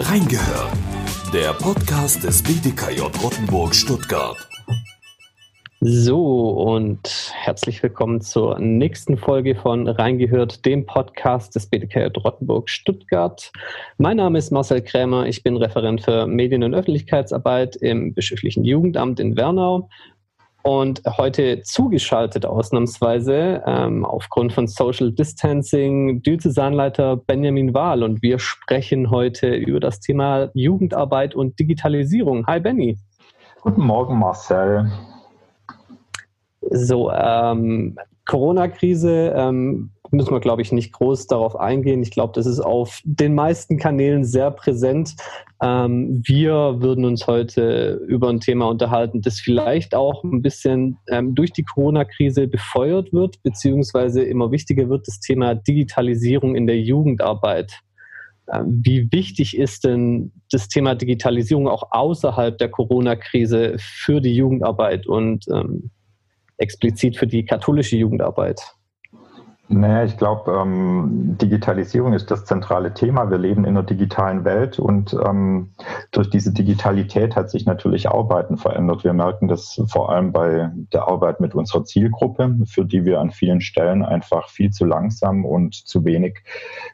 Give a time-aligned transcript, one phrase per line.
[0.00, 0.72] Reingehört.
[1.32, 4.36] Der Podcast des BDKJ Rottenburg Stuttgart.
[5.80, 13.52] So, und herzlich willkommen zur nächsten Folge von Reingehört, dem Podcast des BDKJ Rottenburg Stuttgart.
[13.98, 19.20] Mein Name ist Marcel Krämer, ich bin Referent für Medien- und Öffentlichkeitsarbeit im Bischöflichen Jugendamt
[19.20, 19.88] in Wernau
[20.68, 29.10] und heute zugeschaltet ausnahmsweise ähm, aufgrund von Social Distancing Diözesanleiter Benjamin Wahl und wir sprechen
[29.10, 32.46] heute über das Thema Jugendarbeit und Digitalisierung.
[32.46, 32.98] Hi Benny.
[33.62, 34.92] Guten Morgen Marcel.
[36.60, 37.96] So, ähm,
[38.26, 42.02] Corona-Krise, ähm, müssen wir, glaube ich, nicht groß darauf eingehen.
[42.02, 45.16] Ich glaube, das ist auf den meisten Kanälen sehr präsent.
[45.60, 51.34] Ähm, wir würden uns heute über ein Thema unterhalten, das vielleicht auch ein bisschen ähm,
[51.34, 57.72] durch die Corona-Krise befeuert wird, beziehungsweise immer wichtiger wird, das Thema Digitalisierung in der Jugendarbeit.
[58.52, 65.08] Ähm, wie wichtig ist denn das Thema Digitalisierung auch außerhalb der Corona-Krise für die Jugendarbeit
[65.08, 65.90] und ähm,
[66.56, 68.60] explizit für die katholische Jugendarbeit?
[69.70, 73.30] Naja, ich glaube, ähm, Digitalisierung ist das zentrale Thema.
[73.30, 75.74] Wir leben in einer digitalen Welt und ähm,
[76.10, 79.04] durch diese Digitalität hat sich natürlich Arbeiten verändert.
[79.04, 83.30] Wir merken das vor allem bei der Arbeit mit unserer Zielgruppe, für die wir an
[83.30, 86.42] vielen Stellen einfach viel zu langsam und zu wenig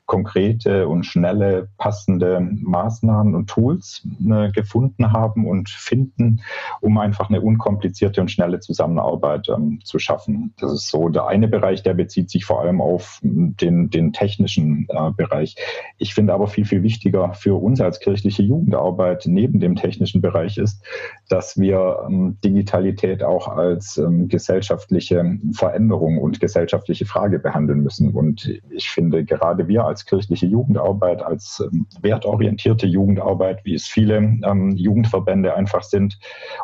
[0.06, 6.40] konkrete und schnelle, passende Maßnahmen und Tools äh, gefunden haben und finden,
[6.80, 10.54] um einfach eine unkomplizierte und schnelle Zusammenarbeit ähm, zu schaffen.
[10.58, 14.12] Das ist so der eine Bereich, der bezieht sich vor allem allem auf den, den
[14.12, 15.56] technischen äh, Bereich.
[15.98, 20.58] Ich finde aber viel, viel wichtiger für uns als kirchliche Jugendarbeit neben dem technischen Bereich
[20.58, 20.84] ist,
[21.28, 28.10] dass wir ähm, Digitalität auch als ähm, gesellschaftliche Veränderung und gesellschaftliche Frage behandeln müssen.
[28.10, 34.16] Und ich finde, gerade wir als kirchliche Jugendarbeit, als ähm, wertorientierte Jugendarbeit, wie es viele
[34.16, 36.18] ähm, Jugendverbände einfach sind,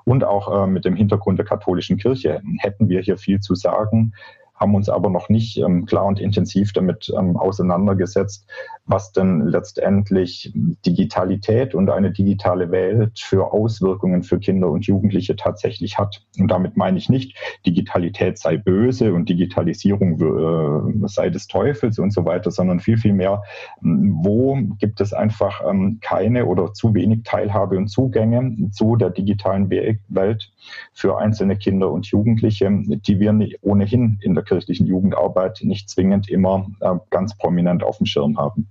[0.05, 4.13] und auch äh, mit dem Hintergrund der katholischen Kirche, hätten wir hier viel zu sagen
[4.61, 8.47] haben uns aber noch nicht ähm, klar und intensiv damit ähm, auseinandergesetzt,
[8.87, 10.53] was denn letztendlich
[10.85, 16.23] Digitalität und eine digitale Welt für Auswirkungen für Kinder und Jugendliche tatsächlich hat.
[16.39, 17.37] Und damit meine ich nicht,
[17.67, 23.13] Digitalität sei böse und Digitalisierung äh, sei des Teufels und so weiter, sondern viel, viel
[23.13, 23.43] mehr,
[23.85, 29.11] ähm, wo gibt es einfach ähm, keine oder zu wenig Teilhabe und Zugänge zu der
[29.11, 30.51] digitalen Welt
[30.93, 33.31] für einzelne Kinder und Jugendliche, die wir
[33.61, 38.69] ohnehin in der kirchlichen Jugendarbeit nicht zwingend immer äh, ganz prominent auf dem Schirm haben.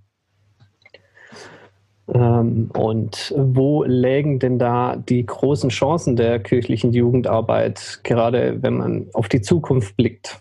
[2.14, 9.08] Ähm, und wo lägen denn da die großen Chancen der kirchlichen Jugendarbeit, gerade wenn man
[9.14, 10.40] auf die Zukunft blickt?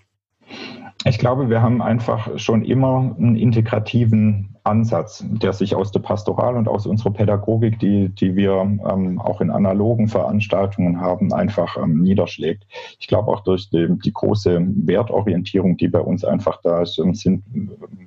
[1.05, 6.57] Ich glaube, wir haben einfach schon immer einen integrativen Ansatz, der sich aus der Pastoral
[6.57, 12.03] und aus unserer Pädagogik, die, die wir ähm, auch in analogen Veranstaltungen haben, einfach ähm,
[12.03, 12.65] niederschlägt.
[12.99, 17.45] Ich glaube auch durch die, die, große Wertorientierung, die bei uns einfach da ist, sind,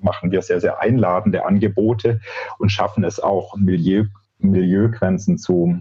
[0.04, 2.22] machen wir sehr, sehr einladende Angebote
[2.60, 4.06] und schaffen es auch, Milieu,
[4.40, 5.80] Milieugrenzen zu,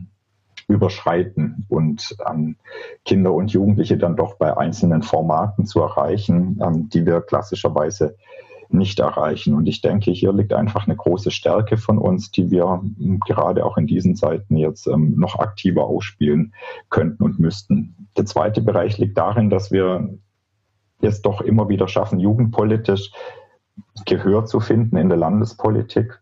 [0.70, 2.56] überschreiten und ähm,
[3.04, 8.16] Kinder und Jugendliche dann doch bei einzelnen Formaten zu erreichen, ähm, die wir klassischerweise
[8.72, 9.54] nicht erreichen.
[9.54, 12.82] Und ich denke, hier liegt einfach eine große Stärke von uns, die wir
[13.26, 16.54] gerade auch in diesen Zeiten jetzt ähm, noch aktiver ausspielen
[16.88, 18.08] könnten und müssten.
[18.16, 20.08] Der zweite Bereich liegt darin, dass wir
[21.00, 23.10] es doch immer wieder schaffen, jugendpolitisch
[24.06, 26.20] Gehör zu finden in der Landespolitik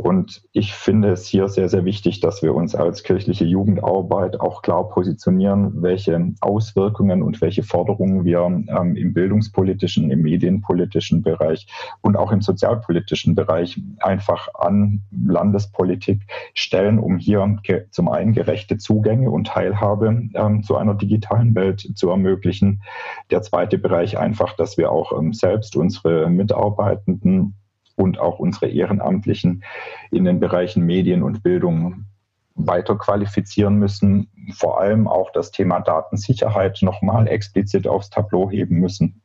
[0.00, 4.62] und ich finde es hier sehr, sehr wichtig, dass wir uns als kirchliche Jugendarbeit auch
[4.62, 11.66] klar positionieren, welche Auswirkungen und welche Forderungen wir ähm, im bildungspolitischen, im medienpolitischen Bereich
[12.00, 16.22] und auch im sozialpolitischen Bereich einfach an Landespolitik
[16.54, 17.58] stellen, um hier
[17.90, 22.82] zum einen gerechte Zugänge und Teilhabe ähm, zu einer digitalen Welt zu ermöglichen.
[23.30, 27.59] Der zweite Bereich einfach, dass wir auch ähm, selbst unsere Mitarbeitenden
[28.00, 29.62] und auch unsere Ehrenamtlichen
[30.10, 32.06] in den Bereichen Medien und Bildung
[32.54, 39.22] weiter qualifizieren müssen, vor allem auch das Thema Datensicherheit nochmal explizit aufs Tableau heben müssen.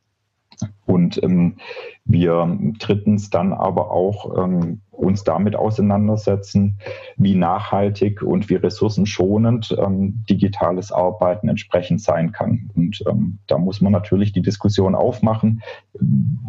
[0.86, 1.56] Und ähm,
[2.04, 6.78] wir drittens dann aber auch ähm, uns damit auseinandersetzen,
[7.16, 12.70] wie nachhaltig und wie ressourcenschonend ähm, digitales Arbeiten entsprechend sein kann.
[12.74, 15.62] Und ähm, da muss man natürlich die Diskussion aufmachen,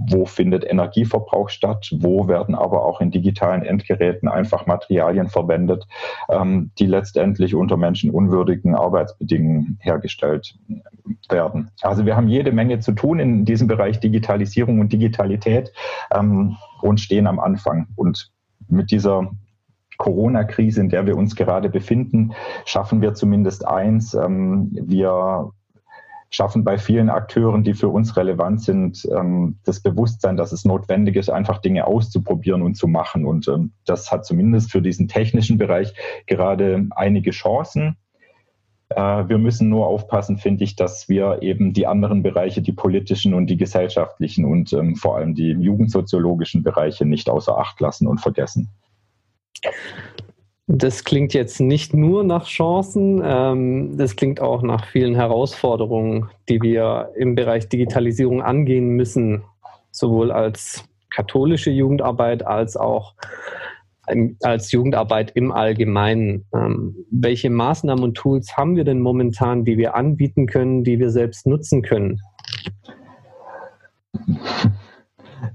[0.10, 5.88] wo findet Energieverbrauch statt, wo werden aber auch in digitalen Endgeräten einfach Materialien verwendet,
[6.30, 10.58] ähm, die letztendlich unter menschenunwürdigen Arbeitsbedingungen hergestellt
[11.30, 11.72] werden.
[11.82, 15.72] Also wir haben jede Menge zu tun in diesem Bereich Digitalisierung und Digitalität
[16.14, 17.88] ähm, und stehen am Anfang.
[17.96, 18.32] Und
[18.68, 19.32] mit dieser
[19.98, 22.34] Corona-Krise, in der wir uns gerade befinden,
[22.66, 24.14] schaffen wir zumindest eins.
[24.14, 25.52] Ähm, wir
[26.30, 31.16] schaffen bei vielen Akteuren, die für uns relevant sind, ähm, das Bewusstsein, dass es notwendig
[31.16, 33.26] ist, einfach Dinge auszuprobieren und zu machen.
[33.26, 35.94] Und ähm, das hat zumindest für diesen technischen Bereich
[36.26, 37.98] gerade einige Chancen.
[38.90, 43.34] Äh, wir müssen nur aufpassen, finde ich, dass wir eben die anderen Bereiche, die politischen
[43.34, 48.20] und die gesellschaftlichen und ähm, vor allem die jugendsoziologischen Bereiche nicht außer Acht lassen und
[48.20, 48.70] vergessen.
[50.68, 56.62] Das klingt jetzt nicht nur nach Chancen, ähm, das klingt auch nach vielen Herausforderungen, die
[56.62, 59.44] wir im Bereich Digitalisierung angehen müssen,
[59.92, 63.16] sowohl als katholische Jugendarbeit als auch
[64.42, 66.46] als Jugendarbeit im Allgemeinen.
[66.54, 71.10] Ähm, welche Maßnahmen und Tools haben wir denn momentan, die wir anbieten können, die wir
[71.10, 72.22] selbst nutzen können?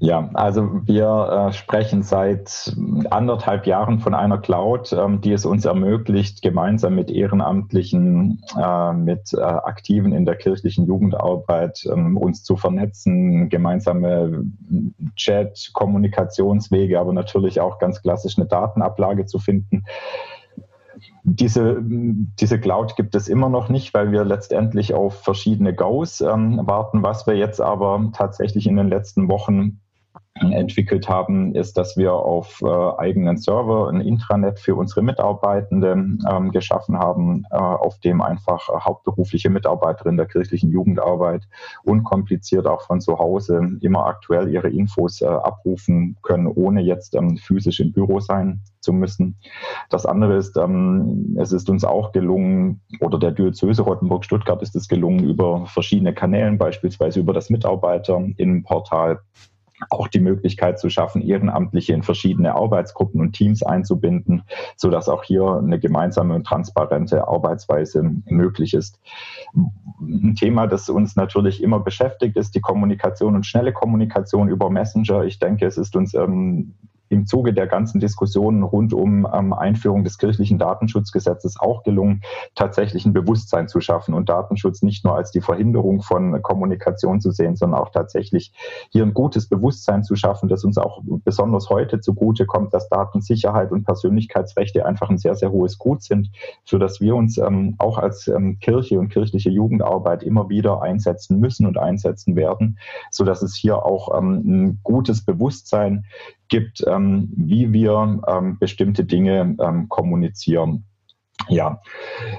[0.02, 2.76] Ja, also wir äh, sprechen seit
[3.10, 9.32] anderthalb Jahren von einer Cloud, ähm, die es uns ermöglicht, gemeinsam mit Ehrenamtlichen, äh, mit
[9.32, 14.44] äh, Aktiven in der kirchlichen Jugendarbeit ähm, uns zu vernetzen, gemeinsame
[15.14, 19.84] Chat, Kommunikationswege, aber natürlich auch ganz klassisch eine Datenablage zu finden.
[21.22, 26.60] Diese, diese Cloud gibt es immer noch nicht, weil wir letztendlich auf verschiedene Goes ähm,
[26.64, 27.04] warten.
[27.04, 29.78] Was wir jetzt aber tatsächlich in den letzten Wochen
[30.34, 36.50] entwickelt haben, ist, dass wir auf äh, eigenen Server ein Intranet für unsere Mitarbeitenden ähm,
[36.50, 41.46] geschaffen haben, äh, auf dem einfach hauptberufliche Mitarbeiterinnen der kirchlichen Jugendarbeit
[41.84, 47.36] unkompliziert auch von zu Hause immer aktuell ihre Infos äh, abrufen können, ohne jetzt ähm,
[47.36, 49.36] physisch im Büro sein zu müssen.
[49.90, 54.88] Das andere ist, ähm, es ist uns auch gelungen, oder der Diözese Rottenburg-Stuttgart ist es
[54.88, 59.20] gelungen, über verschiedene Kanälen, beispielsweise über das Mitarbeiter-Innenportal,
[59.90, 64.42] auch die Möglichkeit zu schaffen, Ehrenamtliche in verschiedene Arbeitsgruppen und Teams einzubinden,
[64.76, 69.00] so dass auch hier eine gemeinsame und transparente Arbeitsweise möglich ist.
[70.00, 75.24] Ein Thema, das uns natürlich immer beschäftigt, ist die Kommunikation und schnelle Kommunikation über Messenger.
[75.24, 76.74] Ich denke, es ist uns ähm,
[77.12, 82.22] im Zuge der ganzen Diskussionen rund um ähm, Einführung des kirchlichen Datenschutzgesetzes auch gelungen,
[82.54, 87.30] tatsächlich ein Bewusstsein zu schaffen und Datenschutz nicht nur als die Verhinderung von Kommunikation zu
[87.30, 88.52] sehen, sondern auch tatsächlich
[88.90, 93.70] hier ein gutes Bewusstsein zu schaffen, das uns auch besonders heute zugute kommt, dass Datensicherheit
[93.72, 96.30] und Persönlichkeitsrechte einfach ein sehr, sehr hohes Gut sind,
[96.64, 101.38] für das wir uns ähm, auch als ähm, Kirche und kirchliche Jugendarbeit immer wieder einsetzen
[101.38, 102.78] müssen und einsetzen werden,
[103.10, 106.04] so dass es hier auch ähm, ein gutes Bewusstsein
[106.52, 110.84] gibt, ähm, wie wir ähm, bestimmte Dinge ähm, kommunizieren.
[111.48, 111.80] Ja,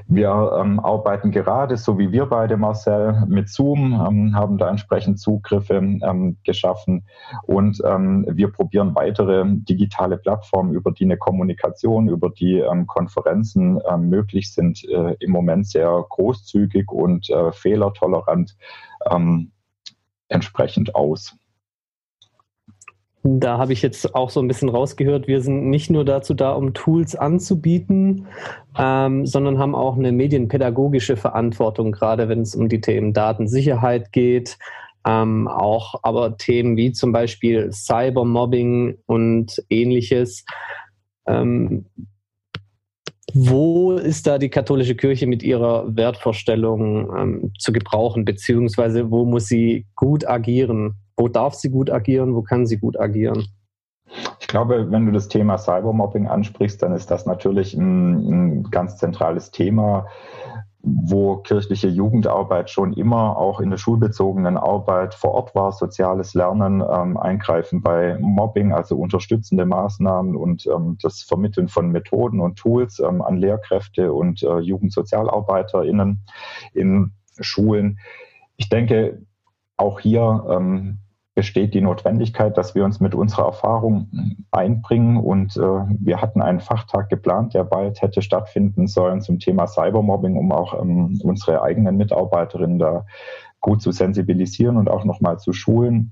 [0.07, 5.19] wir ähm, arbeiten gerade, so wie wir beide, Marcel, mit Zoom, ähm, haben da entsprechend
[5.19, 7.05] Zugriffe ähm, geschaffen
[7.47, 14.83] und wir probieren weitere digitale Plattformen, über die eine Kommunikation, über die Konferenzen möglich sind,
[14.87, 18.55] äh, im Moment sehr großzügig und äh, fehlertolerant
[20.29, 21.35] entsprechend aus.
[23.25, 26.51] Da habe ich jetzt auch so ein bisschen rausgehört, wir sind nicht nur dazu da,
[26.51, 28.27] um Tools anzubieten,
[28.77, 34.57] ähm, sondern haben auch eine medienpädagogische Verantwortung, gerade wenn es um die Themen Datensicherheit geht,
[35.05, 40.43] ähm, auch aber Themen wie zum Beispiel Cybermobbing und ähnliches.
[41.25, 41.85] Ähm,
[43.33, 49.47] wo ist da die katholische Kirche mit ihrer Wertvorstellung ähm, zu gebrauchen, beziehungsweise wo muss
[49.47, 50.95] sie gut agieren?
[51.17, 52.35] Wo darf sie gut agieren?
[52.35, 53.45] Wo kann sie gut agieren?
[54.39, 58.97] Ich glaube, wenn du das Thema Cybermobbing ansprichst, dann ist das natürlich ein, ein ganz
[58.97, 60.05] zentrales Thema
[60.85, 66.81] wo kirchliche Jugendarbeit schon immer auch in der schulbezogenen Arbeit vor Ort war, soziales Lernen,
[66.81, 72.99] ähm, Eingreifen bei Mobbing, also unterstützende Maßnahmen und ähm, das Vermitteln von Methoden und Tools
[72.99, 76.25] ähm, an Lehrkräfte und äh, JugendsozialarbeiterInnen
[76.73, 77.97] in Schulen.
[78.57, 79.21] Ich denke,
[79.77, 80.99] auch hier ähm,
[81.35, 84.11] besteht die Notwendigkeit, dass wir uns mit unserer Erfahrung
[84.51, 85.17] einbringen.
[85.17, 85.61] Und äh,
[85.99, 90.79] wir hatten einen Fachtag geplant, der bald hätte stattfinden sollen zum Thema Cybermobbing, um auch
[90.79, 93.05] ähm, unsere eigenen Mitarbeiterinnen da
[93.61, 96.11] gut zu sensibilisieren und auch nochmal zu schulen.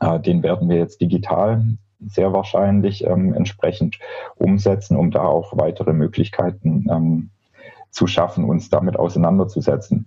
[0.00, 1.62] Äh, den werden wir jetzt digital
[2.00, 3.98] sehr wahrscheinlich ähm, entsprechend
[4.36, 7.30] umsetzen, um da auch weitere Möglichkeiten ähm,
[7.96, 10.06] zu schaffen, uns damit auseinanderzusetzen.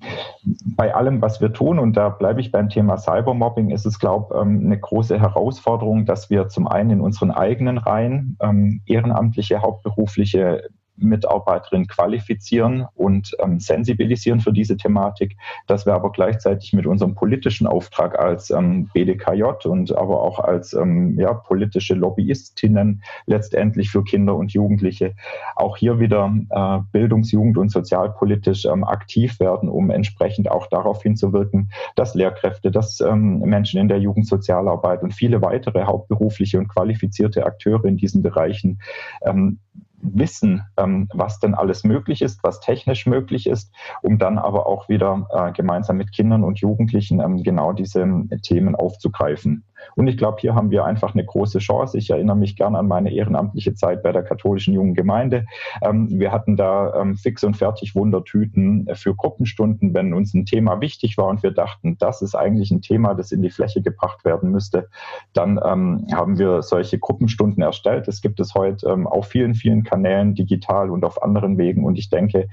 [0.63, 4.35] Bei allem, was wir tun, und da bleibe ich beim Thema Cybermobbing, ist es, glaube
[4.35, 9.63] ich, ähm, eine große Herausforderung, dass wir zum einen in unseren eigenen Reihen ähm, ehrenamtliche,
[9.63, 15.37] hauptberufliche Mitarbeiterinnen qualifizieren und ähm, sensibilisieren für diese Thematik,
[15.67, 20.73] dass wir aber gleichzeitig mit unserem politischen Auftrag als ähm, BDKJ und aber auch als
[20.73, 25.13] ähm, ja, politische Lobbyistinnen letztendlich für Kinder und Jugendliche
[25.55, 31.71] auch hier wieder äh, bildungs-, und sozialpolitisch ähm, aktiv werden, um entsprechend auch darauf hinzuwirken,
[31.95, 37.85] dass Lehrkräfte, dass ähm, Menschen in der Jugendsozialarbeit und viele weitere hauptberufliche und qualifizierte Akteure
[37.85, 38.79] in diesen Bereichen
[39.21, 39.59] ähm,
[40.01, 44.89] wissen, ähm, was denn alles möglich ist, was technisch möglich ist, um dann aber auch
[44.89, 49.63] wieder äh, gemeinsam mit Kindern und Jugendlichen ähm, genau diese ähm, Themen aufzugreifen.
[49.95, 51.97] Und ich glaube, hier haben wir einfach eine große Chance.
[51.97, 55.45] Ich erinnere mich gern an meine ehrenamtliche Zeit bei der katholischen jungen Gemeinde.
[55.81, 60.81] Ähm, wir hatten da ähm, fix und fertig Wundertüten für Gruppenstunden, wenn uns ein Thema
[60.81, 64.25] wichtig war und wir dachten, das ist eigentlich ein Thema, das in die Fläche gebracht
[64.25, 64.89] werden müsste.
[65.33, 68.07] Dann ähm, haben wir solche Gruppenstunden erstellt.
[68.07, 71.83] Es gibt es heute auf vielen, vielen Kanälen, digital und auf anderen Wegen.
[71.83, 72.47] Und ich denke,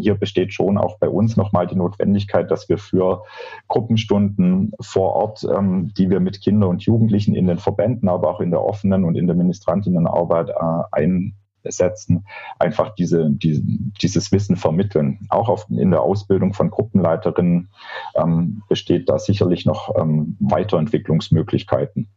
[0.00, 3.22] hier besteht schon auch bei uns nochmal die Notwendigkeit, dass wir für
[3.68, 5.46] Gruppenstunden vor Ort,
[5.96, 9.04] die wir mit Kindern Kinder und Jugendlichen in den Verbänden, aber auch in der offenen
[9.04, 11.14] und in der Ministrantinnenarbeit äh,
[11.62, 12.26] einsetzen,
[12.58, 13.62] einfach diese, die,
[14.02, 15.20] dieses Wissen vermitteln.
[15.28, 17.68] Auch auf, in der Ausbildung von Gruppenleiterinnen
[18.16, 22.08] ähm, besteht da sicherlich noch ähm, Weiterentwicklungsmöglichkeiten.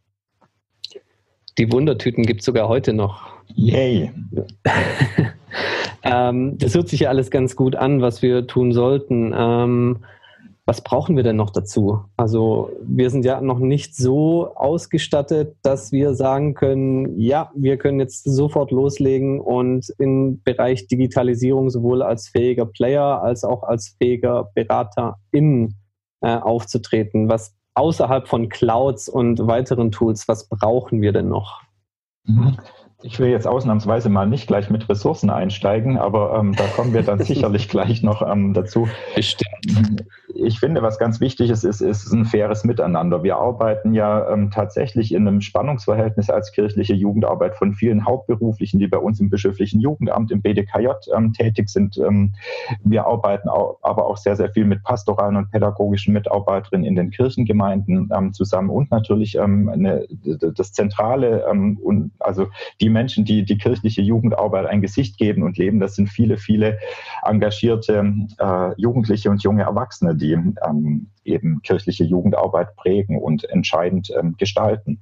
[1.60, 3.30] Die Wundertüten gibt es sogar heute noch.
[3.54, 4.12] Yay!
[6.04, 9.34] ähm, das hört sich ja alles ganz gut an, was wir tun sollten.
[10.68, 12.06] Was brauchen wir denn noch dazu?
[12.18, 18.00] Also wir sind ja noch nicht so ausgestattet, dass wir sagen können, ja, wir können
[18.00, 24.50] jetzt sofort loslegen und im Bereich Digitalisierung sowohl als fähiger Player als auch als fähiger
[24.54, 25.76] Berater in
[26.22, 27.28] äh, aufzutreten.
[27.28, 31.62] Was außerhalb von Clouds und weiteren Tools, was brauchen wir denn noch?
[32.26, 32.58] Mhm.
[33.04, 37.02] Ich will jetzt ausnahmsweise mal nicht gleich mit Ressourcen einsteigen, aber ähm, da kommen wir
[37.02, 38.88] dann sicherlich gleich noch ähm, dazu.
[39.16, 40.06] Bestimmt.
[40.34, 43.24] Ich finde, was ganz wichtig ist, ist, ist ein faires Miteinander.
[43.24, 48.88] Wir arbeiten ja ähm, tatsächlich in einem Spannungsverhältnis als kirchliche Jugendarbeit von vielen Hauptberuflichen, die
[48.88, 51.98] bei uns im bischöflichen Jugendamt, im BDKJ ähm, tätig sind.
[51.98, 52.34] Ähm,
[52.84, 57.12] wir arbeiten auch, aber auch sehr, sehr viel mit pastoralen und pädagogischen Mitarbeiterinnen in den
[57.12, 60.06] Kirchengemeinden ähm, zusammen und natürlich eine,
[60.56, 62.48] das Zentrale und also
[62.80, 66.80] die Menschen, die die kirchliche Jugendarbeit ein Gesicht geben und leben, das sind viele, viele
[67.24, 74.36] engagierte äh, Jugendliche und junge Erwachsene, die ähm, eben kirchliche Jugendarbeit prägen und entscheidend ähm,
[74.38, 75.02] gestalten.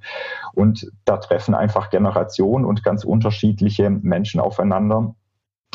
[0.54, 5.14] Und da treffen einfach Generationen und ganz unterschiedliche Menschen aufeinander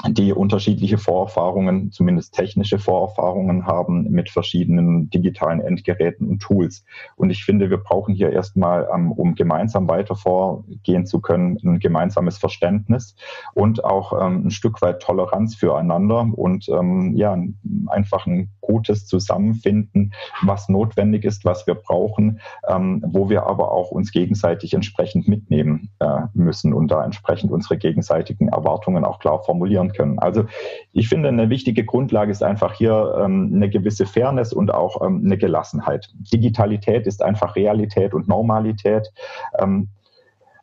[0.09, 6.83] die unterschiedliche Vorerfahrungen, zumindest technische Vorerfahrungen haben mit verschiedenen digitalen Endgeräten und Tools.
[7.15, 11.79] Und ich finde, wir brauchen hier erstmal, ähm, um gemeinsam weiter vorgehen zu können, ein
[11.79, 13.15] gemeinsames Verständnis
[13.53, 17.37] und auch ähm, ein Stück weit Toleranz füreinander und ähm, ja,
[17.87, 24.11] einfach ein gutes Zusammenfinden, was notwendig ist, was wir brauchen, wo wir aber auch uns
[24.11, 30.19] gegenseitig entsprechend mitnehmen äh, müssen und da entsprechend unsere gegenseitigen Erwartungen auch klar formulieren können.
[30.19, 30.45] Also
[30.91, 35.21] ich finde, eine wichtige Grundlage ist einfach hier ähm, eine gewisse Fairness und auch ähm,
[35.25, 36.09] eine Gelassenheit.
[36.33, 39.11] Digitalität ist einfach Realität und Normalität.
[39.59, 39.89] Ähm,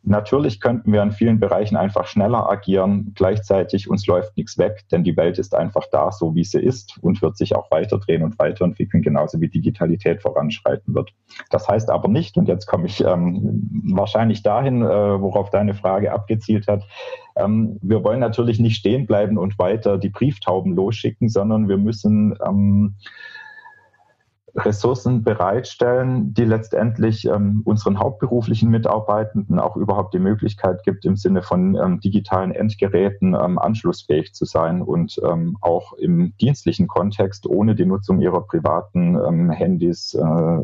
[0.04, 3.12] Natürlich könnten wir in vielen Bereichen einfach schneller agieren.
[3.14, 6.98] Gleichzeitig uns läuft nichts weg, denn die Welt ist einfach da, so wie sie ist
[7.02, 11.10] und wird sich auch weiterdrehen und weiterentwickeln, genauso wie Digitalität voranschreiten wird.
[11.50, 16.12] Das heißt aber nicht, und jetzt komme ich ähm, wahrscheinlich dahin, äh, worauf deine Frage
[16.12, 16.82] abgezielt hat,
[17.36, 22.36] ähm, wir wollen natürlich nicht stehen bleiben und weiter die Brieftauben losschicken, sondern wir müssen
[22.44, 22.96] ähm,
[24.54, 31.42] Ressourcen bereitstellen, die letztendlich ähm, unseren hauptberuflichen Mitarbeitenden auch überhaupt die Möglichkeit gibt, im Sinne
[31.42, 37.74] von ähm, digitalen Endgeräten ähm, anschlussfähig zu sein und ähm, auch im dienstlichen Kontext ohne
[37.74, 40.58] die Nutzung ihrer privaten ähm, Handys äh,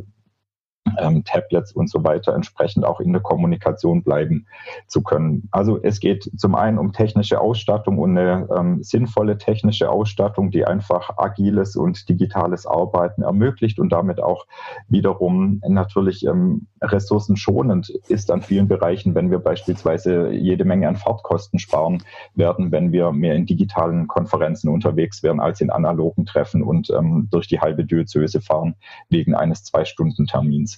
[1.00, 4.46] ähm, Tablets und so weiter entsprechend auch in der Kommunikation bleiben
[4.86, 5.48] zu können.
[5.50, 10.64] Also es geht zum einen um technische Ausstattung und eine ähm, sinnvolle technische Ausstattung, die
[10.64, 14.46] einfach agiles und digitales Arbeiten ermöglicht und damit auch
[14.88, 21.58] wiederum natürlich ähm, ressourcenschonend ist an vielen Bereichen, wenn wir beispielsweise jede Menge an Fahrtkosten
[21.58, 22.02] sparen
[22.34, 27.28] werden, wenn wir mehr in digitalen Konferenzen unterwegs wären als in analogen Treffen und ähm,
[27.30, 28.74] durch die halbe Diözese fahren
[29.08, 30.77] wegen eines Zwei-Stunden-Termins.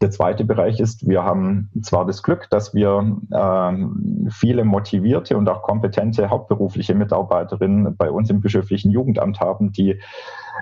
[0.00, 5.48] Der zweite Bereich ist, wir haben zwar das Glück, dass wir äh, viele motivierte und
[5.48, 10.00] auch kompetente hauptberufliche Mitarbeiterinnen bei uns im bischöflichen Jugendamt haben, die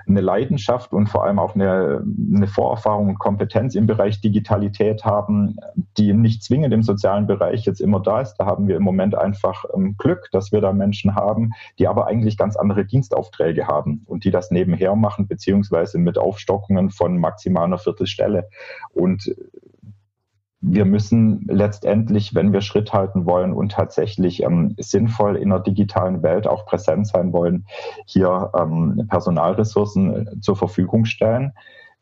[0.05, 2.03] eine Leidenschaft und vor allem auch eine,
[2.35, 5.57] eine Vorerfahrung und Kompetenz im Bereich Digitalität haben,
[5.97, 8.35] die nicht zwingend im sozialen Bereich jetzt immer da ist.
[8.35, 12.07] Da haben wir im Moment einfach ähm, Glück, dass wir da Menschen haben, die aber
[12.07, 17.65] eigentlich ganz andere Dienstaufträge haben und die das nebenher machen, beziehungsweise mit Aufstockungen von maximal
[17.65, 18.49] einer Viertelstelle.
[18.93, 19.26] Und
[20.59, 26.23] wir müssen letztendlich, wenn wir Schritt halten wollen und tatsächlich ähm, sinnvoll in der digitalen
[26.23, 27.65] Welt auch präsent sein wollen,
[28.05, 31.53] hier ähm, Personalressourcen äh, zur Verfügung stellen,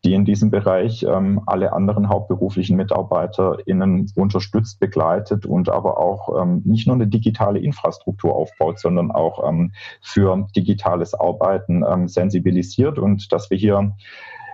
[0.06, 6.62] die in diesem Bereich ähm, alle anderen hauptberuflichen MitarbeiterInnen unterstützt, begleitet und aber auch ähm,
[6.64, 13.00] nicht nur eine digitale Infrastruktur aufbaut, sondern auch ähm, für digitales Arbeiten ähm, sensibilisiert.
[13.00, 13.96] Und dass wir hier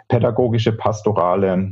[0.08, 1.72] pädagogische, pastorale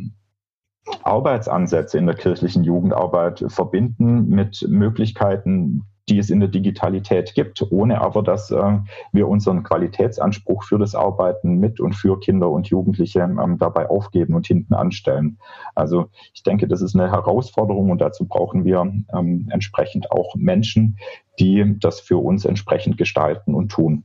[1.03, 8.01] Arbeitsansätze in der kirchlichen Jugendarbeit verbinden mit Möglichkeiten, die es in der Digitalität gibt, ohne
[8.01, 8.79] aber, dass äh,
[9.12, 14.34] wir unseren Qualitätsanspruch für das Arbeiten mit und für Kinder und Jugendliche ähm, dabei aufgeben
[14.34, 15.38] und hinten anstellen.
[15.75, 18.81] Also ich denke, das ist eine Herausforderung und dazu brauchen wir
[19.13, 20.98] ähm, entsprechend auch Menschen,
[21.39, 24.03] die das für uns entsprechend gestalten und tun.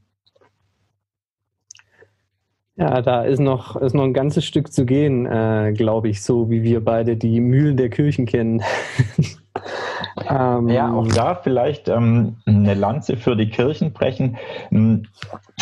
[2.77, 6.51] Ja, da ist noch, ist noch ein ganzes Stück zu gehen, äh, glaube ich, so
[6.51, 8.63] wie wir beide die Mühlen der Kirchen kennen.
[10.29, 14.37] Ähm, ja, auch da vielleicht ähm, eine Lanze für die Kirchen brechen.
[14.69, 15.07] Hm,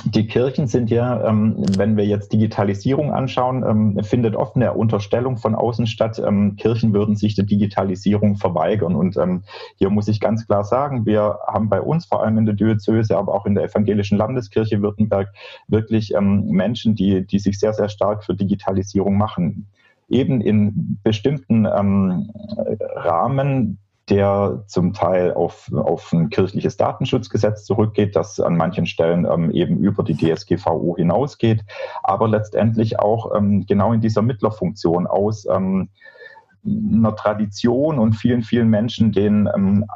[0.05, 5.39] die Kirchen sind ja, ähm, wenn wir jetzt Digitalisierung anschauen, ähm, findet oft eine Unterstellung
[5.39, 8.95] von außen statt, ähm, Kirchen würden sich der Digitalisierung verweigern.
[8.95, 9.43] Und ähm,
[9.77, 13.17] hier muss ich ganz klar sagen, wir haben bei uns, vor allem in der Diözese,
[13.17, 15.29] aber auch in der evangelischen Landeskirche Württemberg,
[15.69, 19.67] wirklich Menschen, die, die sich sehr, sehr stark für Digitalisierung machen
[20.09, 22.31] eben in bestimmten ähm,
[22.95, 23.79] Rahmen
[24.09, 29.79] der zum Teil auf, auf ein kirchliches Datenschutzgesetz zurückgeht, das an manchen Stellen ähm, eben
[29.79, 31.65] über die DSGVO hinausgeht,
[32.03, 35.89] aber letztendlich auch ähm, genau in dieser Mittlerfunktion aus ähm,
[36.65, 39.87] einer Tradition und vielen, vielen Menschen, denen ähm,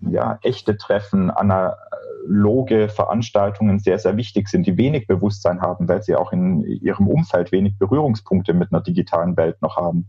[0.00, 1.76] ja, echte Treffen, einer
[2.24, 7.06] analoge Veranstaltungen sehr, sehr wichtig sind, die wenig Bewusstsein haben, weil sie auch in ihrem
[7.06, 10.08] Umfeld wenig Berührungspunkte mit einer digitalen Welt noch haben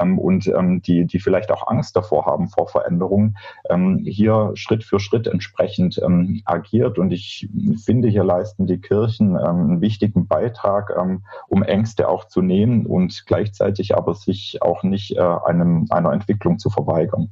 [0.00, 3.36] ähm, und ähm, die, die vielleicht auch Angst davor haben vor Veränderungen,
[3.68, 6.98] ähm, hier Schritt für Schritt entsprechend ähm, agiert.
[6.98, 7.48] Und ich
[7.84, 12.86] finde, hier leisten die Kirchen ähm, einen wichtigen Beitrag, ähm, um Ängste auch zu nehmen
[12.86, 17.30] und gleichzeitig aber sich auch nicht äh, einem, einer Entwicklung zu verweigern.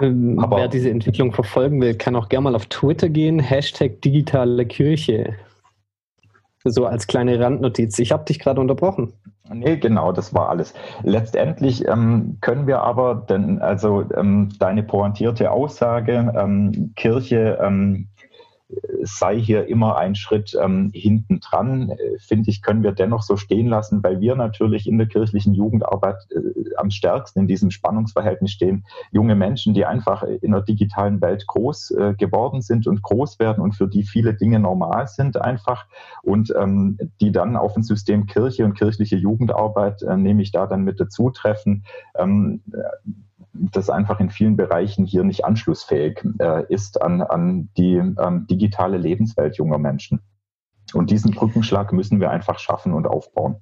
[0.00, 4.66] Ähm, wer diese Entwicklung verfolgen will, kann auch gerne mal auf Twitter gehen, Hashtag digitale
[4.66, 5.34] Kirche.
[6.64, 7.98] So als kleine Randnotiz.
[7.98, 9.12] Ich habe dich gerade unterbrochen.
[9.50, 10.74] Nee, genau, das war alles.
[11.02, 18.08] Letztendlich ähm, können wir aber, denn also ähm, deine pointierte Aussage, ähm, Kirche ähm,
[19.02, 23.36] sei hier immer ein Schritt ähm, hinten dran, äh, finde ich, können wir dennoch so
[23.36, 28.50] stehen lassen, weil wir natürlich in der kirchlichen Jugendarbeit äh, am stärksten in diesem Spannungsverhältnis
[28.50, 28.84] stehen.
[29.10, 33.62] Junge Menschen, die einfach in der digitalen Welt groß äh, geworden sind und groß werden
[33.62, 35.86] und für die viele Dinge normal sind einfach
[36.22, 40.66] und ähm, die dann auf ein System Kirche und kirchliche Jugendarbeit, äh, nehme ich da
[40.66, 41.84] dann mit dazu treffen.
[42.16, 42.62] Ähm,
[43.52, 48.98] das einfach in vielen Bereichen hier nicht anschlussfähig äh, ist an, an die ähm, digitale
[48.98, 50.20] Lebenswelt junger Menschen.
[50.94, 53.56] Und diesen Brückenschlag müssen wir einfach schaffen und aufbauen.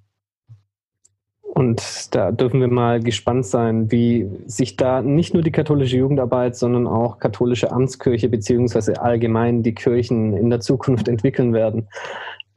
[1.43, 6.55] Und da dürfen wir mal gespannt sein, wie sich da nicht nur die katholische Jugendarbeit,
[6.55, 11.89] sondern auch katholische Amtskirche beziehungsweise allgemein die Kirchen in der Zukunft entwickeln werden.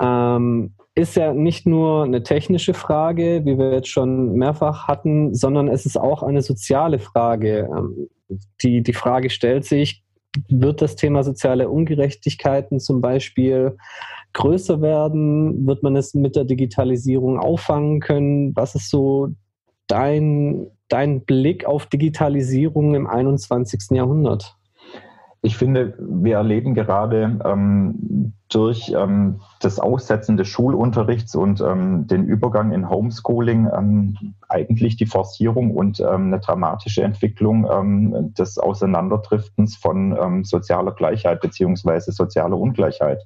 [0.02, 5.70] Ähm, ist ja nicht nur eine technische Frage, wie wir jetzt schon mehrfach hatten, sondern
[5.70, 7.70] es ist auch eine soziale Frage.
[7.76, 8.10] Ähm,
[8.62, 10.04] die, die Frage stellt sich,
[10.50, 13.78] wird das Thema soziale Ungerechtigkeiten zum Beispiel
[14.34, 15.66] größer werden?
[15.66, 18.56] Wird man es mit der Digitalisierung auffangen können?
[18.56, 19.30] Was ist so
[19.88, 23.92] dein, dein Blick auf Digitalisierung im 21.
[23.92, 24.58] Jahrhundert?
[25.42, 32.26] Ich finde, wir erleben gerade ähm, durch ähm, das Aussetzen des Schulunterrichts und ähm, den
[32.26, 39.78] Übergang in Homeschooling ähm, eigentlich die Forcierung und ähm, eine dramatische Entwicklung ähm, des Auseinanderdriftens
[39.78, 43.26] von ähm, sozialer Gleichheit beziehungsweise sozialer Ungleichheit.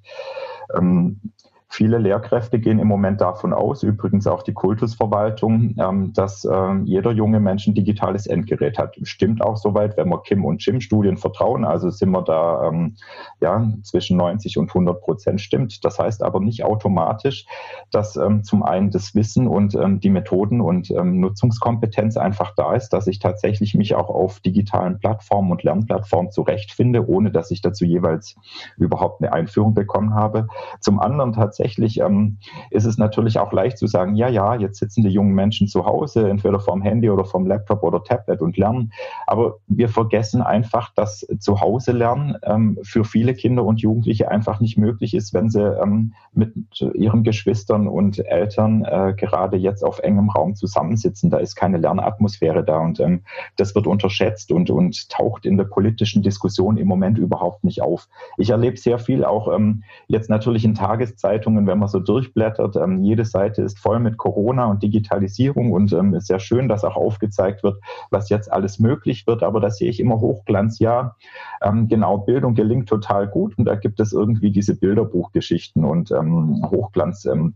[1.75, 7.09] Viele Lehrkräfte gehen im Moment davon aus, übrigens auch die Kultusverwaltung, ähm, dass äh, jeder
[7.09, 8.95] junge Mensch ein digitales Endgerät hat.
[9.01, 11.65] Stimmt auch soweit, wenn wir Kim und Jim Studien vertrauen.
[11.65, 12.97] Also sind wir da ähm,
[13.41, 15.83] ja, zwischen 90 und 100 Prozent stimmt.
[15.83, 17.47] Das heißt aber nicht automatisch,
[17.89, 22.75] dass ähm, zum einen das Wissen und ähm, die Methoden und ähm, Nutzungskompetenz einfach da
[22.75, 27.63] ist, dass ich tatsächlich mich auch auf digitalen Plattformen und Lernplattformen zurechtfinde, ohne dass ich
[27.63, 28.35] dazu jeweils
[28.77, 30.45] überhaupt eine Einführung bekommen habe.
[30.79, 32.37] Zum anderen tatsächlich tatsächlich ähm,
[32.71, 35.85] ist es natürlich auch leicht zu sagen, ja, ja, jetzt sitzen die jungen Menschen zu
[35.85, 38.91] Hause, entweder vom Handy oder vom Laptop oder Tablet und lernen.
[39.27, 44.59] Aber wir vergessen einfach, dass zu Hause lernen ähm, für viele Kinder und Jugendliche einfach
[44.59, 46.53] nicht möglich ist, wenn sie ähm, mit
[46.93, 51.29] ihren Geschwistern und Eltern äh, gerade jetzt auf engem Raum zusammensitzen.
[51.29, 53.21] Da ist keine Lernatmosphäre da und ähm,
[53.55, 58.09] das wird unterschätzt und, und taucht in der politischen Diskussion im Moment überhaupt nicht auf.
[58.37, 62.75] Ich erlebe sehr viel auch ähm, jetzt natürlich in Tageszeitungen, Zeitungen, wenn man so durchblättert,
[62.75, 66.83] ähm, jede Seite ist voll mit Corona und Digitalisierung und ähm, ist sehr schön, dass
[66.83, 67.77] auch aufgezeigt wird,
[68.09, 69.43] was jetzt alles möglich wird.
[69.43, 71.15] Aber da sehe ich immer Hochglanz, ja,
[71.61, 76.65] ähm, genau, Bildung gelingt total gut und da gibt es irgendwie diese Bilderbuchgeschichten und ähm,
[76.69, 77.25] Hochglanz.
[77.25, 77.55] Ähm,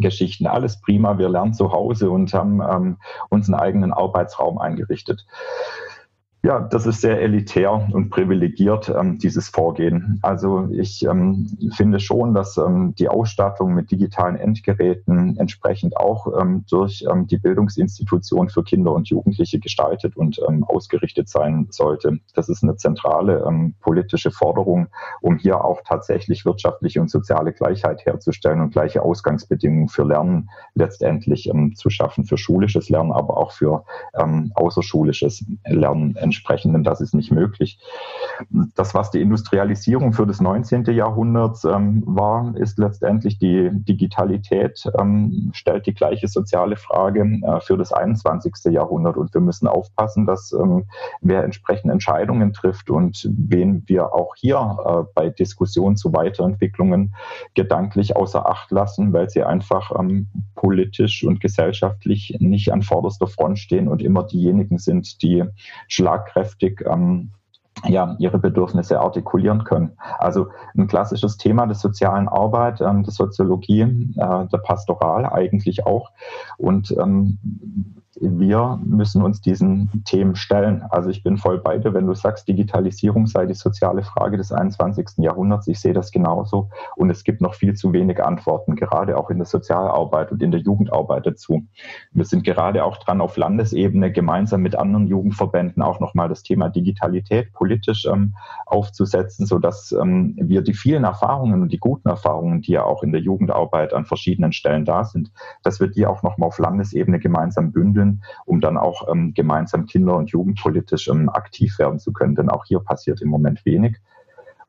[0.00, 1.18] Geschichten, alles prima.
[1.18, 2.98] Wir lernen zu Hause und haben ähm,
[3.30, 5.26] uns einen eigenen Arbeitsraum eingerichtet.
[6.44, 10.20] Ja, das ist sehr elitär und privilegiert, ähm, dieses Vorgehen.
[10.22, 16.64] Also ich ähm, finde schon, dass ähm, die Ausstattung mit digitalen Endgeräten entsprechend auch ähm,
[16.70, 22.20] durch ähm, die Bildungsinstitution für Kinder und Jugendliche gestaltet und ähm, ausgerichtet sein sollte.
[22.34, 23.18] Das ist eine zentrale
[23.80, 24.88] politische Forderung,
[25.20, 31.50] um hier auch tatsächlich wirtschaftliche und soziale Gleichheit herzustellen und gleiche Ausgangsbedingungen für Lernen letztendlich
[31.74, 33.84] zu schaffen, für schulisches Lernen, aber auch für
[34.54, 37.78] außerschulisches Lernen entsprechen, denn das ist nicht möglich.
[38.74, 40.84] Das, was die Industrialisierung für das 19.
[40.84, 47.76] Jahrhundert ähm, war, ist letztendlich die Digitalität, ähm, stellt die gleiche soziale Frage äh, für
[47.78, 48.72] das 21.
[48.72, 49.16] Jahrhundert.
[49.16, 50.84] Und wir müssen aufpassen, dass ähm,
[51.22, 57.14] wer entsprechende Entscheidungen trifft und wen wir auch hier äh, bei Diskussionen zu Weiterentwicklungen
[57.54, 63.58] gedanklich außer Acht lassen, weil sie einfach ähm, politisch und gesellschaftlich nicht an vorderster Front
[63.58, 65.44] stehen und immer diejenigen sind, die
[65.88, 67.32] schlagen schlagkräftig ähm,
[67.86, 69.96] ja, ihre Bedürfnisse artikulieren können.
[70.18, 76.10] Also ein klassisches Thema der sozialen Arbeit, ähm, der Soziologie, äh, der Pastoral eigentlich auch.
[76.56, 77.38] Und ähm,
[78.20, 80.82] wir müssen uns diesen Themen stellen.
[80.90, 84.52] Also ich bin voll bei dir, wenn du sagst, Digitalisierung sei die soziale Frage des
[84.52, 85.18] 21.
[85.18, 85.68] Jahrhunderts.
[85.68, 86.70] Ich sehe das genauso.
[86.96, 90.50] Und es gibt noch viel zu wenige Antworten, gerade auch in der Sozialarbeit und in
[90.50, 91.66] der Jugendarbeit dazu.
[92.12, 96.68] Wir sind gerade auch dran, auf Landesebene gemeinsam mit anderen Jugendverbänden auch nochmal das Thema
[96.68, 98.34] Digitalität politisch ähm,
[98.66, 103.12] aufzusetzen, sodass ähm, wir die vielen Erfahrungen und die guten Erfahrungen, die ja auch in
[103.12, 105.30] der Jugendarbeit an verschiedenen Stellen da sind,
[105.62, 109.86] dass wir die auch nochmal auf Landesebene gemeinsam bündeln können, um dann auch ähm, gemeinsam
[109.86, 112.34] kinder- und jugendpolitisch ähm, aktiv werden zu können.
[112.34, 113.96] Denn auch hier passiert im Moment wenig.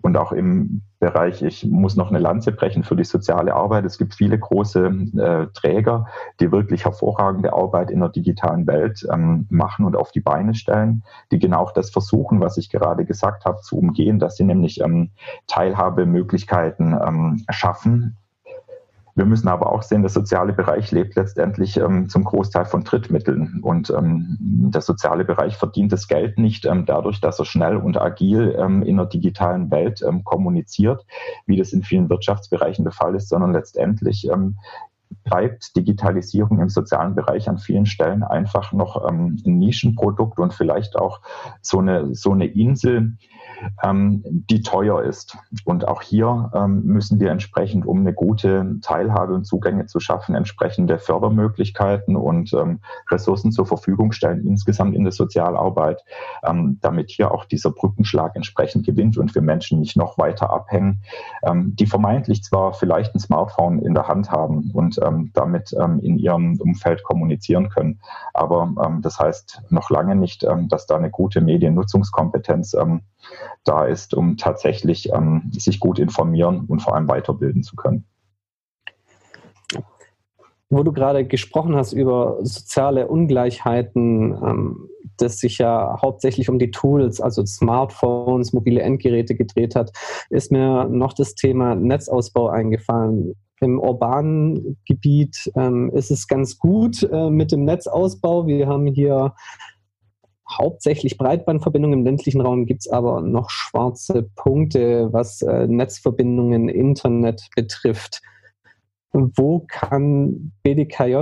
[0.02, 3.84] Und auch im Bereich, ich muss noch eine Lanze brechen für die soziale Arbeit.
[3.84, 4.86] Es gibt viele große
[5.18, 6.06] äh, Träger,
[6.40, 11.04] die wirklich hervorragende Arbeit in der digitalen Welt ähm, machen und auf die Beine stellen,
[11.34, 15.12] die genau das versuchen, was ich gerade gesagt habe, zu umgehen, dass sie nämlich ähm,
[15.48, 18.16] Teilhabemöglichkeiten ähm, schaffen
[19.20, 23.60] wir müssen aber auch sehen, der soziale Bereich lebt letztendlich ähm, zum Großteil von Drittmitteln.
[23.62, 28.00] Und ähm, der soziale Bereich verdient das Geld nicht ähm, dadurch, dass er schnell und
[28.00, 31.06] agil ähm, in der digitalen Welt ähm, kommuniziert,
[31.46, 34.56] wie das in vielen Wirtschaftsbereichen der Fall ist, sondern letztendlich ähm,
[35.26, 40.96] bleibt Digitalisierung im sozialen Bereich an vielen Stellen einfach noch ähm, ein Nischenprodukt und vielleicht
[40.96, 41.20] auch
[41.62, 43.18] so eine, so eine Insel,
[43.84, 45.38] ähm, die teuer ist.
[45.66, 50.36] Und auch hier ähm, müssen wir entsprechend, um eine gute Teilhabe und Zugänge zu schaffen,
[50.36, 56.04] entsprechende Fördermöglichkeiten und ähm, Ressourcen zur Verfügung stellen, insgesamt in der Sozialarbeit,
[56.44, 61.02] ähm, damit hier auch dieser Brückenschlag entsprechend gewinnt und wir Menschen nicht noch weiter abhängen,
[61.44, 66.18] ähm, die vermeintlich zwar vielleicht ein Smartphone in der Hand haben und ähm, damit in
[66.18, 68.00] ihrem Umfeld kommunizieren können,
[68.34, 72.76] aber das heißt noch lange nicht, dass da eine gute Mediennutzungskompetenz
[73.64, 78.06] da ist, um tatsächlich ähm, sich gut informieren und vor allem weiterbilden zu können.
[80.72, 86.72] Wo du gerade gesprochen hast über soziale Ungleichheiten, ähm, das sich ja hauptsächlich um die
[86.72, 89.92] Tools, also Smartphones, mobile Endgeräte gedreht hat,
[90.30, 93.36] ist mir noch das Thema Netzausbau eingefallen.
[93.62, 98.48] Im urbanen Gebiet ähm, ist es ganz gut äh, mit dem Netzausbau.
[98.48, 99.34] Wir haben hier
[100.50, 102.00] hauptsächlich Breitbandverbindungen.
[102.00, 108.22] Im ländlichen Raum gibt es aber noch schwarze Punkte, was äh, Netzverbindungen, Internet betrifft.
[109.12, 111.22] wo kann BDKJ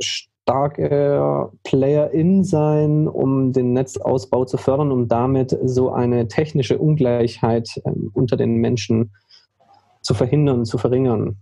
[0.00, 8.10] starke Player-in sein, um den Netzausbau zu fördern, um damit so eine technische Ungleichheit ähm,
[8.12, 9.12] unter den Menschen
[10.02, 11.38] zu verhindern, zu verringern?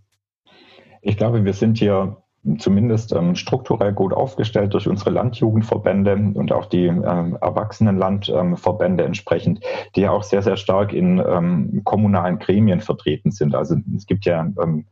[1.00, 2.16] Ich glaube, wir sind hier
[2.58, 9.60] zumindest ähm, strukturell gut aufgestellt durch unsere Landjugendverbände und auch die ähm, Erwachsenenlandverbände ähm, entsprechend,
[9.94, 13.54] die auch sehr, sehr stark in ähm, kommunalen Gremien vertreten sind.
[13.54, 14.86] Also es gibt ja ähm,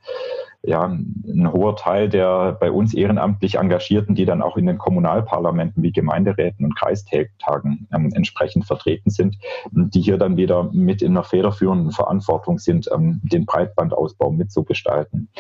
[0.63, 5.83] ja, ein hoher Teil der bei uns ehrenamtlich Engagierten, die dann auch in den Kommunalparlamenten
[5.83, 9.39] wie Gemeinderäten und Kreistagen ähm, entsprechend vertreten sind,
[9.71, 15.31] die hier dann wieder mit in einer federführenden Verantwortung sind, ähm, den Breitbandausbau mitzugestalten.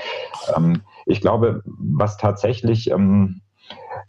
[0.57, 3.43] Ähm, ich glaube, was tatsächlich ähm,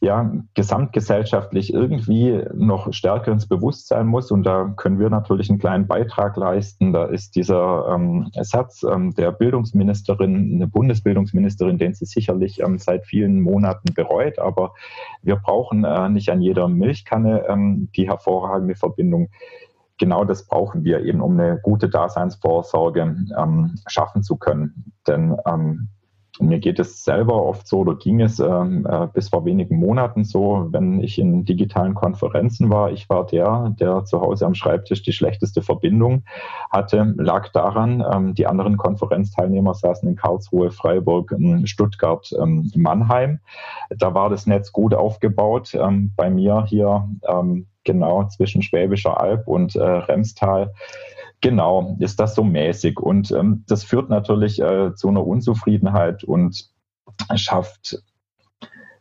[0.03, 4.31] ja, gesamtgesellschaftlich irgendwie noch stärker ins Bewusstsein muss.
[4.31, 6.91] Und da können wir natürlich einen kleinen Beitrag leisten.
[6.91, 13.05] Da ist dieser ähm, Satz ähm, der Bildungsministerin, eine Bundesbildungsministerin, den sie sicherlich ähm, seit
[13.05, 14.39] vielen Monaten bereut.
[14.39, 14.73] Aber
[15.21, 19.29] wir brauchen äh, nicht an jeder Milchkanne ähm, die hervorragende Verbindung
[19.99, 24.91] genau das brauchen wir eben, um eine gute Daseinsvorsorge ähm, schaffen zu können.
[25.07, 25.37] Denn
[26.41, 29.77] ähm, mir geht es selber oft so, oder ging es ähm, äh, bis vor wenigen
[29.77, 34.55] Monaten so, wenn ich in digitalen Konferenzen war, ich war der, der zu Hause am
[34.55, 36.23] Schreibtisch die schlechteste Verbindung
[36.69, 43.39] hatte, lag daran, ähm, die anderen Konferenzteilnehmer saßen in Karlsruhe, Freiburg, Stuttgart, ähm, Mannheim.
[43.97, 45.73] Da war das Netz gut aufgebaut.
[45.73, 50.73] Ähm, bei mir hier ähm, genau zwischen Schwäbischer Alb und äh, Remstal
[51.41, 52.99] Genau, ist das so mäßig.
[52.99, 56.69] Und ähm, das führt natürlich äh, zu einer Unzufriedenheit und
[57.35, 58.01] schafft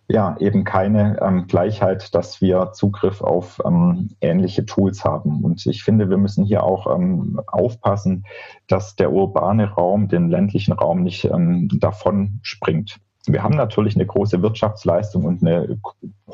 [0.08, 5.44] ja eben keine ähm, Gleichheit, dass wir Zugriff auf ähm, ähnliche Tools haben.
[5.44, 8.24] Und ich finde, wir müssen hier auch ähm, aufpassen,
[8.66, 12.98] dass der urbane Raum den ländlichen Raum nicht ähm, davon springt.
[13.26, 15.78] Wir haben natürlich eine große Wirtschaftsleistung und eine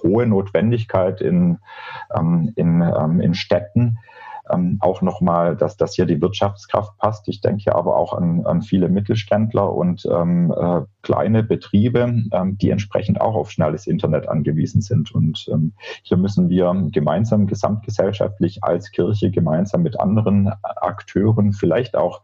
[0.02, 1.58] hohe Notwendigkeit in,
[2.16, 3.98] ähm, in, ähm, in Städten
[4.50, 7.28] ähm, auch nochmal, dass, dass hier die Wirtschaftskraft passt.
[7.28, 12.70] Ich denke aber auch an, an viele Mittelständler und ähm, äh, kleine Betriebe, ähm, die
[12.70, 15.14] entsprechend auch auf schnelles Internet angewiesen sind.
[15.14, 22.22] Und ähm, hier müssen wir gemeinsam, gesamtgesellschaftlich als Kirche, gemeinsam mit anderen Akteuren, vielleicht auch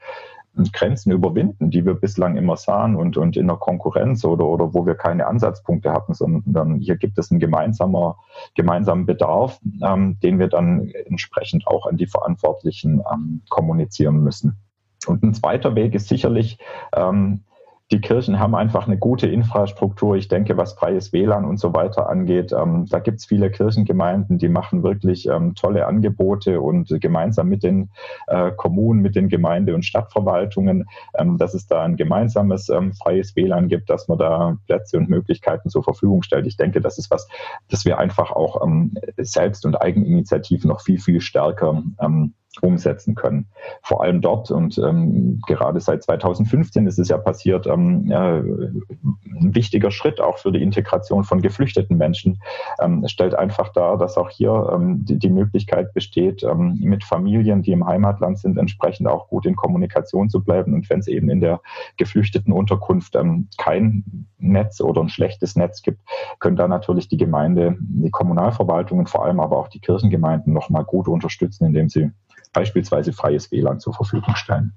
[0.73, 4.85] Grenzen überwinden, die wir bislang immer sahen und, und in der Konkurrenz oder, oder wo
[4.85, 8.19] wir keine Ansatzpunkte hatten, sondern hier gibt es einen gemeinsamer,
[8.55, 14.59] gemeinsamen Bedarf, ähm, den wir dann entsprechend auch an die Verantwortlichen ähm, kommunizieren müssen.
[15.07, 16.59] Und ein zweiter Weg ist sicherlich,
[16.95, 17.45] ähm,
[17.93, 20.17] die Kirchen haben einfach eine gute Infrastruktur.
[20.17, 24.39] Ich denke, was freies WLAN und so weiter angeht, ähm, da gibt es viele Kirchengemeinden,
[24.39, 27.91] die machen wirklich ähm, tolle Angebote und gemeinsam mit den
[28.29, 30.87] äh, Kommunen, mit den Gemeinde- und Stadtverwaltungen,
[31.19, 35.11] ähm, dass es da ein gemeinsames ähm, freies WLAN gibt, dass man da Plätze und
[35.11, 36.47] Möglichkeiten zur Verfügung stellt.
[36.47, 37.29] Ich denke, das ist was,
[37.69, 43.47] das wir einfach auch ähm, selbst und Eigeninitiativ noch viel, viel stärker ähm, umsetzen können.
[43.83, 49.55] Vor allem dort und ähm, gerade seit 2015 ist es ja passiert, ähm, äh, ein
[49.55, 52.43] wichtiger Schritt auch für die Integration von geflüchteten Menschen.
[52.81, 57.63] Ähm, stellt einfach dar, dass auch hier ähm, die, die, Möglichkeit besteht, ähm, mit Familien,
[57.63, 60.75] die im Heimatland sind, entsprechend auch gut in Kommunikation zu bleiben.
[60.75, 61.61] Und wenn es eben in der
[61.97, 66.01] geflüchteten Unterkunft ähm, kein Netz oder ein schlechtes Netz gibt,
[66.39, 71.09] können da natürlich die Gemeinde, die Kommunalverwaltungen, vor allem aber auch die Kirchengemeinden nochmal gut
[71.09, 72.11] unterstützen, indem sie
[72.53, 74.73] beispielsweise freies WLAN zur Verfügung stellen.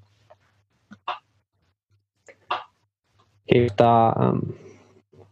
[3.47, 4.55] Okay, da ähm,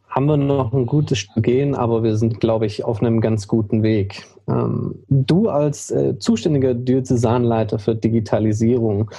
[0.08, 3.48] haben wir noch ein gutes Stück gehen, aber wir sind, glaube ich, auf einem ganz
[3.48, 4.28] guten Weg.
[4.48, 9.10] Ähm, du als äh, zuständiger Diözesanleiter für Digitalisierung,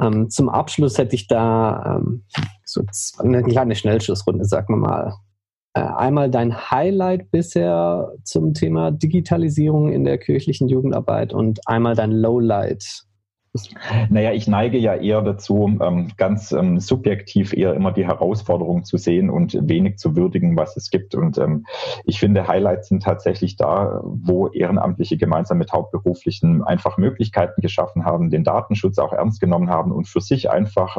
[0.00, 2.24] ähm, zum Abschluss hätte ich da ähm,
[2.64, 2.82] so
[3.18, 5.14] eine kleine Schnellschussrunde, sagen wir mal.
[5.74, 12.10] Äh, einmal dein Highlight bisher zum Thema Digitalisierung in der kirchlichen Jugendarbeit und einmal dein
[12.10, 13.04] Lowlight
[14.10, 18.96] naja, ich neige ja eher dazu, ähm, ganz ähm, subjektiv eher immer die Herausforderungen zu
[18.96, 21.16] sehen und wenig zu würdigen, was es gibt.
[21.16, 21.66] Und ähm,
[22.04, 28.30] ich finde, Highlights sind tatsächlich da, wo Ehrenamtliche gemeinsam mit Hauptberuflichen einfach Möglichkeiten geschaffen haben,
[28.30, 30.96] den Datenschutz auch ernst genommen haben und für sich einfach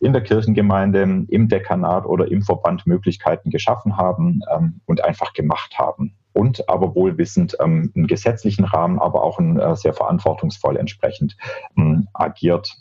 [0.00, 4.40] in der Kirchengemeinde, im Dekanat oder im Verband Möglichkeiten geschaffen haben
[4.86, 9.58] und einfach gemacht haben und aber wohl wissend ähm, einen gesetzlichen Rahmen, aber auch ein,
[9.58, 11.36] äh, sehr verantwortungsvoll entsprechend
[11.76, 12.76] ähm, agiert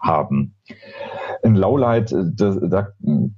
[0.00, 0.54] haben.
[1.42, 2.88] In Lowlight, äh, da, da,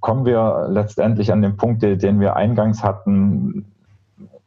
[0.01, 3.73] kommen wir letztendlich an den Punkt, den wir eingangs hatten.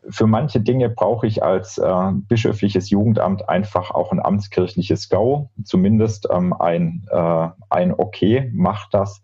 [0.10, 6.28] Für manche Dinge brauche ich als äh, bischöfliches Jugendamt einfach auch ein amtskirchliches Go, zumindest
[6.32, 9.22] ähm, ein, äh, ein Okay, macht das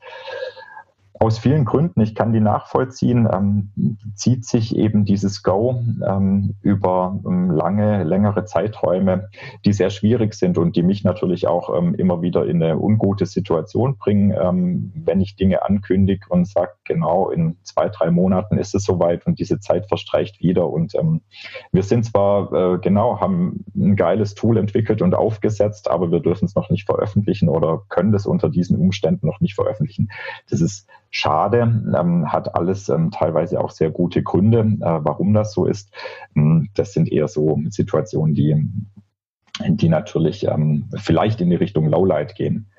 [1.19, 3.71] aus vielen Gründen, ich kann die nachvollziehen, ähm,
[4.15, 9.30] zieht sich eben dieses Go ähm, über ähm, lange, längere Zeiträume,
[9.65, 13.25] die sehr schwierig sind und die mich natürlich auch ähm, immer wieder in eine ungute
[13.25, 18.75] Situation bringen, ähm, wenn ich Dinge ankündige und sage, genau in zwei, drei Monaten ist
[18.75, 20.69] es soweit und diese Zeit verstreicht wieder.
[20.69, 21.21] Und ähm,
[21.71, 26.45] wir sind zwar äh, genau, haben ein geiles Tool entwickelt und aufgesetzt, aber wir dürfen
[26.45, 30.10] es noch nicht veröffentlichen oder können das unter diesen Umständen noch nicht veröffentlichen.
[30.49, 31.62] Das ist schade,
[31.97, 35.91] ähm, hat alles ähm, teilweise auch sehr gute Gründe, äh, warum das so ist.
[36.36, 38.63] Ähm, das sind eher so Situationen, die,
[39.67, 42.69] die natürlich ähm, vielleicht in die Richtung Lowlight gehen.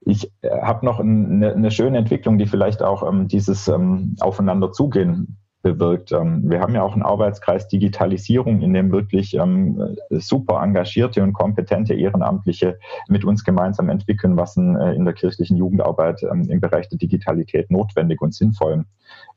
[0.00, 4.72] Ich äh, habe noch eine, eine, schöne Entwicklung, die vielleicht auch ähm, dieses ähm, Aufeinander
[4.72, 5.36] zugehen
[5.72, 6.12] bewirkt.
[6.12, 11.32] Ähm, wir haben ja auch einen Arbeitskreis Digitalisierung, in dem wirklich ähm, super engagierte und
[11.32, 16.88] kompetente Ehrenamtliche mit uns gemeinsam entwickeln, was in, äh, der kirchlichen Jugendarbeit ähm, im Bereich
[16.88, 18.84] der Digitalität notwendig und sinnvoll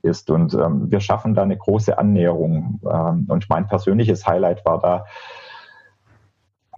[0.01, 0.29] ist.
[0.29, 2.79] Und wir schaffen da eine große Annäherung.
[2.81, 5.05] und mein persönliches Highlight war da,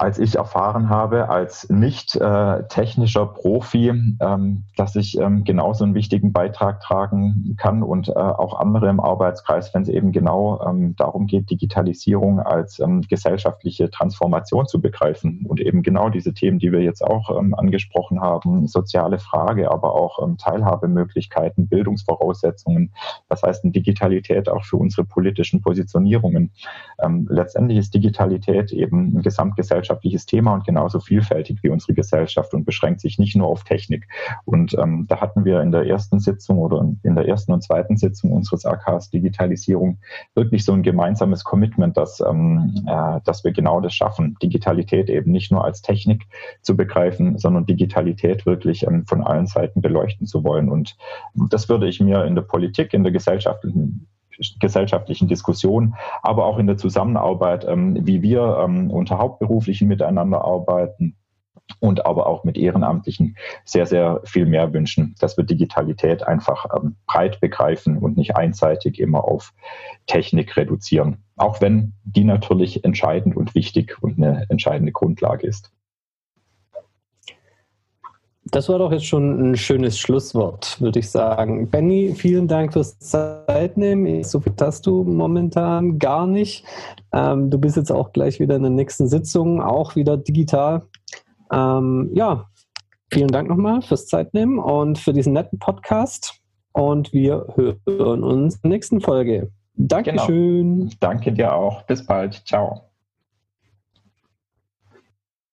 [0.02, 5.94] als ich erfahren habe, als nicht äh, technischer Profi, ähm, dass ich ähm, genauso einen
[5.94, 10.96] wichtigen Beitrag tragen kann und äh, auch andere im Arbeitskreis, wenn es eben genau ähm,
[10.96, 16.72] darum geht, Digitalisierung als ähm, gesellschaftliche Transformation zu begreifen und eben genau diese Themen, die
[16.72, 22.92] wir jetzt auch ähm, angesprochen haben, soziale Frage, aber auch ähm, Teilhabemöglichkeiten, Bildungsvoraussetzungen,
[23.28, 26.52] was heißt denn Digitalität auch für unsere politischen Positionierungen.
[27.30, 32.66] letztendlich ist Digitalität eben ein gesamtgesellschaftliches gesellschaftliches Thema und genauso vielfältig wie unsere Gesellschaft und
[32.66, 34.08] beschränkt sich nicht nur auf Technik.
[34.46, 37.98] Und ähm, da hatten wir in der ersten Sitzung oder in der ersten und zweiten
[37.98, 40.00] Sitzung unseres AKs Digitalisierung
[40.36, 45.32] wirklich so ein gemeinsames Commitment, dass, ähm, äh, dass wir genau das schaffen, Digitalität eben
[45.32, 46.28] nicht nur als Technik
[46.62, 50.70] zu begreifen, sondern Digitalität wirklich ähm, von allen Seiten beleuchten zu wollen.
[50.70, 50.96] Und
[51.50, 54.08] das würde ich mir in der Politik, in der gesellschaftlichen
[54.60, 61.16] gesellschaftlichen Diskussion, aber auch in der Zusammenarbeit, ähm, wie wir ähm, unter Hauptberuflichen miteinander arbeiten
[61.80, 66.96] und aber auch mit Ehrenamtlichen sehr, sehr viel mehr wünschen, dass wir Digitalität einfach ähm,
[67.08, 69.54] breit begreifen und nicht einseitig immer auf
[70.08, 71.24] Technik reduzieren.
[71.38, 75.72] Auch wenn die natürlich entscheidend und wichtig und eine entscheidende Grundlage ist.
[78.52, 81.70] Das war doch jetzt schon ein schönes Schlusswort, würde ich sagen.
[81.70, 84.26] Benny, vielen Dank fürs Zeitnehmen.
[84.26, 86.66] So viel hast du momentan gar nicht.
[87.14, 90.84] Ähm, du bist jetzt auch gleich wieder in der nächsten Sitzung, auch wieder digital.
[91.50, 92.50] Ähm, ja,
[93.10, 96.42] vielen Dank nochmal fürs Zeitnehmen und für diesen netten Podcast.
[96.74, 99.50] Und wir hören uns in der nächsten Folge.
[99.76, 100.80] Dankeschön.
[100.80, 100.92] Genau.
[101.00, 101.84] Danke dir auch.
[101.84, 102.42] Bis bald.
[102.46, 102.91] Ciao.